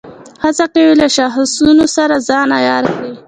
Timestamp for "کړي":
2.93-3.11